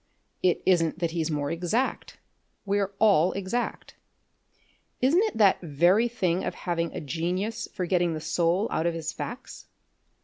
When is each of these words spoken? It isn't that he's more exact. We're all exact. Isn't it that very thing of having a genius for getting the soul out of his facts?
It 0.41 0.63
isn't 0.65 0.97
that 0.97 1.11
he's 1.11 1.29
more 1.29 1.51
exact. 1.51 2.17
We're 2.65 2.91
all 2.97 3.33
exact. 3.33 3.97
Isn't 4.99 5.21
it 5.25 5.37
that 5.37 5.61
very 5.61 6.07
thing 6.07 6.43
of 6.43 6.55
having 6.55 6.91
a 6.95 6.99
genius 6.99 7.67
for 7.71 7.85
getting 7.85 8.15
the 8.15 8.19
soul 8.19 8.67
out 8.71 8.87
of 8.87 8.95
his 8.95 9.13
facts? 9.13 9.67